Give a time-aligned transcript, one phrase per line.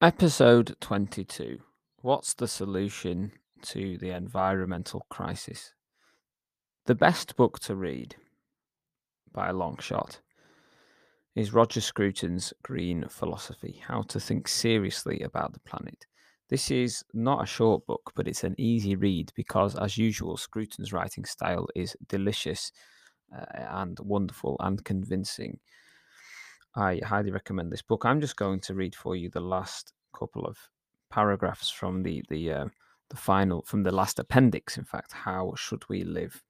[0.00, 1.58] Episode 22
[2.02, 5.74] What's the solution to the environmental crisis?
[6.86, 8.14] The best book to read
[9.32, 10.20] by a long shot
[11.34, 16.06] is Roger Scruton's Green Philosophy How to Think Seriously About the Planet.
[16.48, 20.92] This is not a short book, but it's an easy read because, as usual, Scruton's
[20.92, 22.70] writing style is delicious
[23.36, 25.58] uh, and wonderful and convincing.
[26.78, 28.04] I highly recommend this book.
[28.04, 30.56] I'm just going to read for you the last couple of
[31.10, 32.64] paragraphs from the the uh,
[33.10, 34.78] the final from the last appendix.
[34.78, 36.44] In fact, how should we live?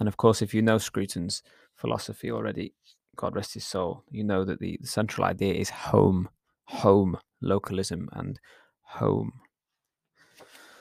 [0.00, 1.44] And of course, if you know Scruton's
[1.76, 2.74] philosophy already,
[3.14, 6.28] God rest his soul, you know that the, the central idea is home,
[6.64, 8.40] home, localism, and
[8.82, 9.32] home.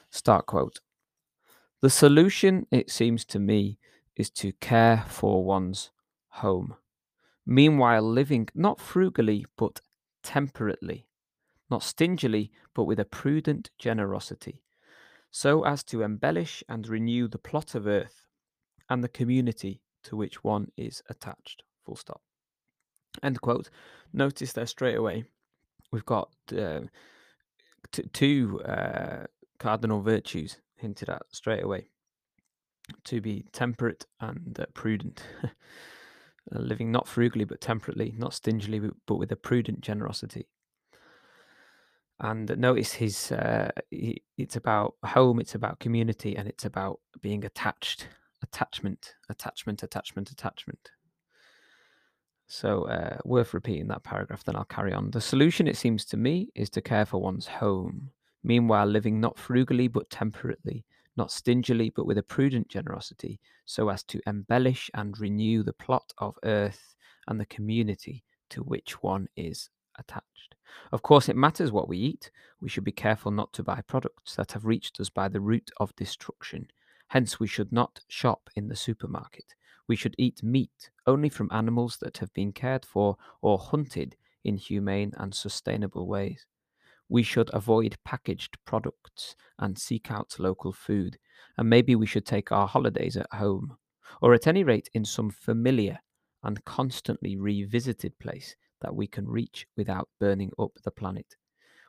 [0.10, 0.80] Start quote.
[1.82, 3.78] The solution, it seems to me,
[4.16, 5.92] is to care for one's
[6.30, 6.78] home
[7.48, 9.82] meanwhile living not frugally but
[10.22, 11.08] temperately,
[11.70, 14.62] not stingily but with a prudent generosity,
[15.32, 18.28] so as to embellish and renew the plot of earth
[18.90, 21.64] and the community to which one is attached.
[21.86, 22.22] Full stop.
[23.24, 23.70] End quote.
[24.14, 25.26] Notice there straight away
[25.92, 26.82] we've got uh,
[27.92, 29.26] t- two uh,
[29.60, 31.88] cardinal virtues hinted at straight away
[33.04, 35.24] to be temperate and uh, prudent.
[36.56, 40.48] uh, living not frugally but temperately, not stingily but with a prudent generosity.
[42.20, 48.08] And notice his, uh, it's about home, it's about community, and it's about being attached,
[48.42, 50.92] attachment, attachment, attachment, attachment.
[52.48, 55.12] So, uh, worth repeating that paragraph, then I'll carry on.
[55.12, 58.10] The solution, it seems to me, is to care for one's home,
[58.44, 60.86] meanwhile living not frugally but temperately,
[61.18, 66.14] not stingily, but with a prudent generosity, so as to embellish and renew the plot
[66.18, 66.96] of earth
[67.28, 70.56] and the community to which one is attached.
[70.92, 72.32] Of course, it matters what we eat.
[72.62, 75.72] We should be careful not to buy products that have reached us by the route
[75.78, 76.68] of destruction.
[77.08, 79.56] Hence, we should not shop in the supermarket.
[79.88, 84.58] We should eat meat only from animals that have been cared for or hunted in
[84.58, 86.46] humane and sustainable ways.
[87.10, 91.18] We should avoid packaged products and seek out local food.
[91.58, 93.78] And maybe we should take our holidays at home,
[94.22, 96.00] or at any rate in some familiar
[96.44, 101.36] and constantly revisited place that we can reach without burning up the planet.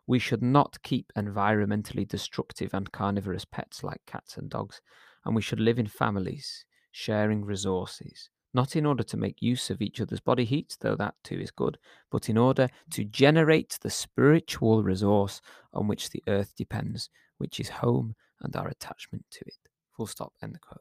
[0.06, 4.80] We should not keep environmentally destructive and carnivorous pets like cats and dogs,
[5.24, 9.80] and we should live in families, sharing resources, not in order to make use of
[9.80, 11.78] each other's body heat, though that too is good,
[12.10, 15.40] but in order to generate the spiritual resource
[15.72, 19.54] on which the earth depends, which is home and our attachment to it.
[19.92, 20.80] Full stop, end quote.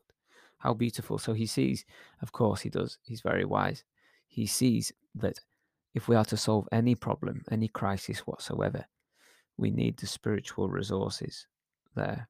[0.57, 1.19] How beautiful.
[1.19, 1.85] So he sees,
[2.23, 3.83] of course, he does, he's very wise.
[4.27, 5.39] He sees that
[5.93, 8.85] if we are to solve any problem, any crisis whatsoever,
[9.55, 11.45] we need the spiritual resources
[11.95, 12.27] there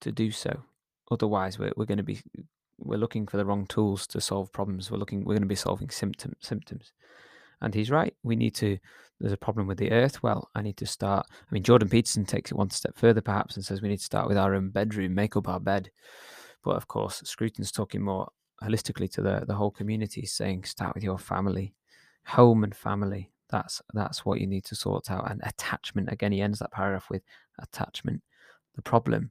[0.00, 0.62] to do so.
[1.10, 2.22] Otherwise, we're, we're going to be
[2.84, 4.90] we're looking for the wrong tools to solve problems.
[4.90, 6.92] We're looking we're going to be solving symptom, symptoms.
[7.60, 8.14] And he's right.
[8.22, 8.78] We need to
[9.20, 10.22] there's a problem with the earth.
[10.22, 11.26] Well, I need to start.
[11.30, 14.04] I mean, Jordan Peterson takes it one step further, perhaps, and says we need to
[14.04, 15.90] start with our own bedroom, make up our bed.
[16.64, 18.28] But of course, Scruton's talking more
[18.62, 21.74] holistically to the, the whole community, saying start with your family,
[22.26, 23.30] home and family.
[23.48, 25.30] That's that's what you need to sort out.
[25.30, 26.10] And attachment.
[26.10, 27.22] Again, he ends that paragraph with
[27.60, 28.22] attachment.
[28.74, 29.30] The problem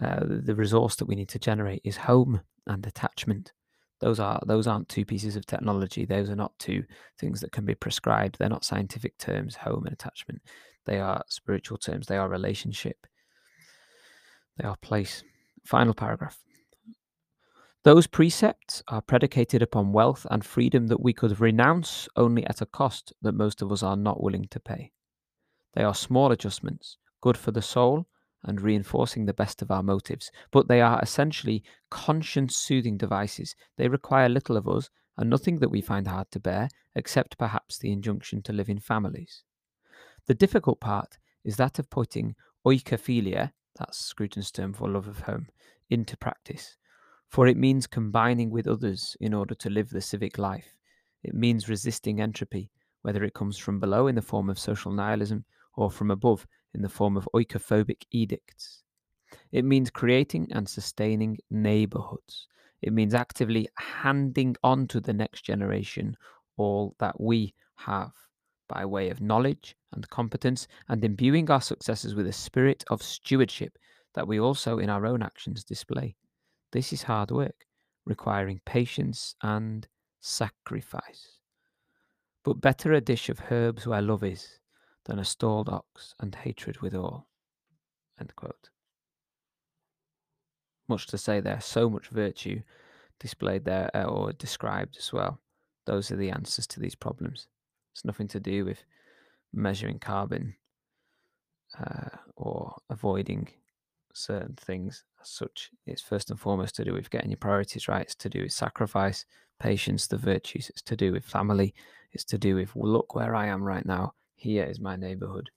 [0.00, 3.52] uh, the resource that we need to generate is home and attachment.
[4.00, 6.04] Those are those aren't two pieces of technology.
[6.04, 6.84] Those are not two
[7.18, 8.36] things that can be prescribed.
[8.38, 10.42] They're not scientific terms, home and attachment.
[10.86, 12.06] They are spiritual terms.
[12.06, 13.06] They are relationship.
[14.58, 15.22] They are place.
[15.64, 16.38] Final paragraph.
[17.84, 22.66] Those precepts are predicated upon wealth and freedom that we could renounce only at a
[22.66, 24.92] cost that most of us are not willing to pay.
[25.74, 28.06] They are small adjustments, good for the soul
[28.44, 33.54] and reinforcing the best of our motives, but they are essentially conscience soothing devices.
[33.76, 37.78] They require little of us and nothing that we find hard to bear, except perhaps
[37.78, 39.44] the injunction to live in families.
[40.26, 42.34] The difficult part is that of putting
[42.66, 45.48] oikophilia, that's Scruton's term for love of home,
[45.90, 46.76] into practice.
[47.28, 50.76] For it means combining with others in order to live the civic life.
[51.22, 52.70] It means resisting entropy,
[53.02, 56.82] whether it comes from below in the form of social nihilism or from above in
[56.82, 58.82] the form of oikophobic edicts.
[59.50, 62.46] It means creating and sustaining neighborhoods.
[62.80, 66.16] It means actively handing on to the next generation
[66.56, 68.12] all that we have
[68.68, 73.76] by way of knowledge and competence and imbuing our successors with a spirit of stewardship
[74.14, 76.16] that we also in our own actions display.
[76.72, 77.66] This is hard work,
[78.06, 79.86] requiring patience and
[80.20, 81.38] sacrifice.
[82.44, 84.58] But better a dish of herbs where love is
[85.06, 87.26] than a stalled ox, and hatred withal.
[90.88, 92.62] Much to say there, so much virtue
[93.18, 95.40] displayed there uh, or described as well.
[95.86, 97.48] Those are the answers to these problems.
[97.92, 98.84] It's nothing to do with
[99.52, 100.54] measuring carbon
[101.78, 103.48] uh, or avoiding
[104.14, 105.70] certain things as such.
[105.86, 108.02] It's first and foremost to do with getting your priorities right.
[108.02, 109.24] It's to do with sacrifice,
[109.58, 110.68] patience, the virtues.
[110.68, 111.74] It's to do with family.
[112.12, 114.14] It's to do with look where I am right now.
[114.42, 115.50] Here is my neighborhood.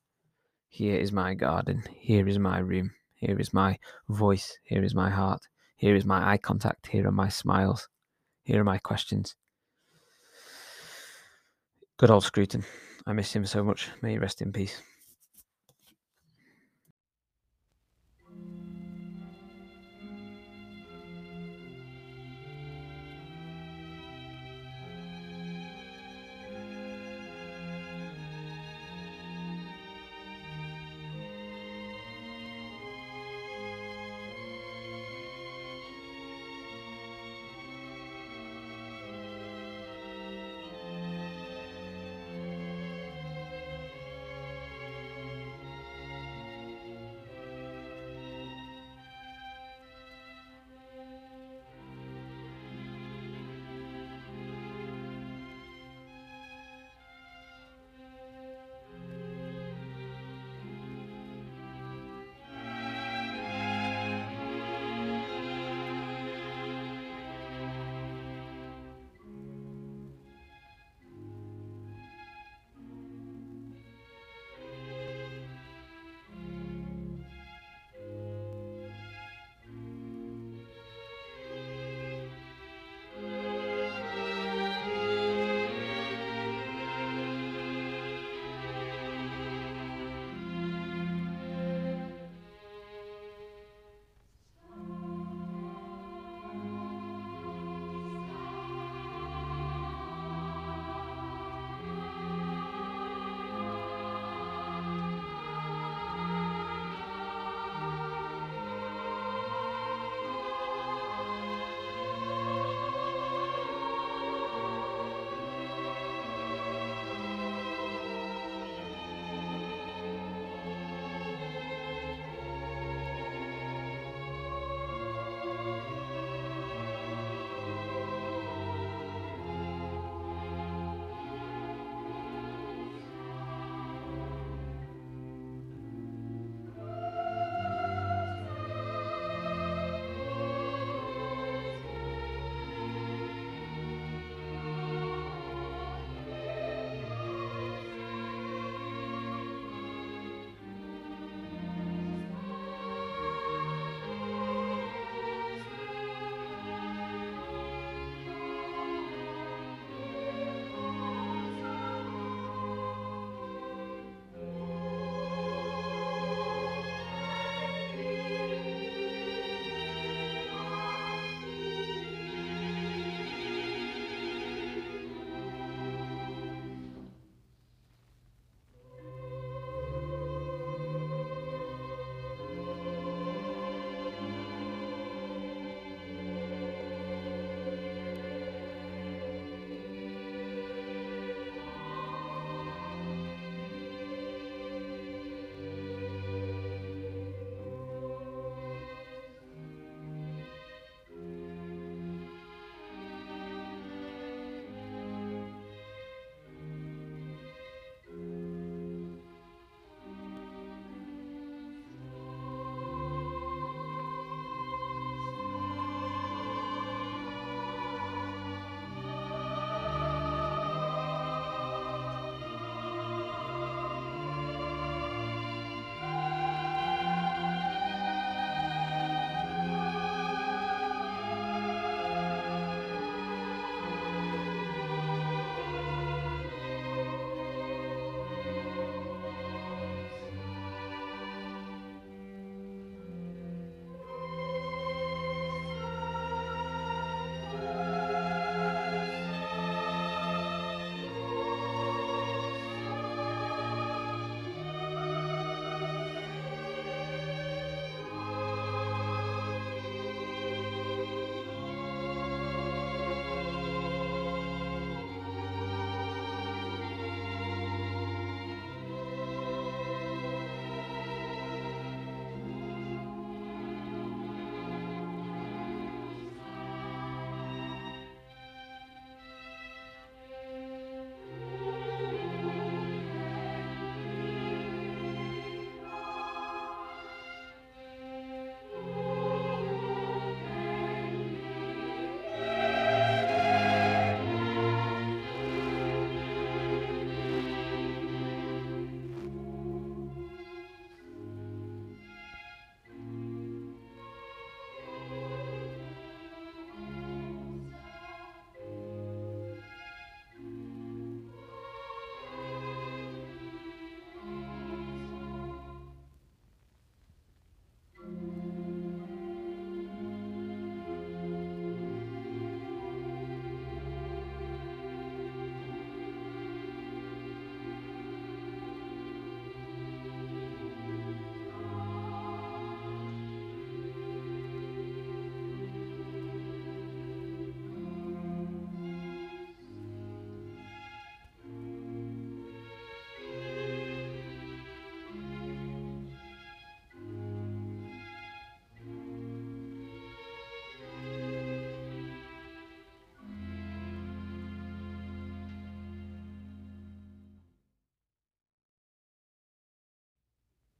[0.69, 1.83] Here is my garden.
[1.97, 2.91] Here is my room.
[3.15, 3.79] Here is my
[4.09, 4.59] voice.
[4.61, 5.41] Here is my heart.
[5.75, 6.85] Here is my eye contact.
[6.85, 7.89] Here are my smiles.
[8.43, 9.35] Here are my questions.
[11.97, 12.63] Good old Scruton.
[13.07, 13.89] I miss him so much.
[14.03, 14.79] May he rest in peace.